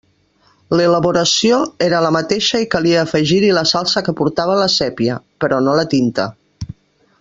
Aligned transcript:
L'elaboració 0.77 1.59
era 1.89 1.99
la 2.05 2.11
mateixa 2.17 2.63
i 2.63 2.67
calia 2.77 3.03
afegir-hi 3.03 3.53
la 3.59 3.65
salsa 3.75 4.03
que 4.09 4.19
portava 4.23 4.59
la 4.65 4.69
sépia 4.81 5.19
—però 5.27 5.65
no 5.69 5.81
la 5.83 5.89
tinta. 5.97 6.31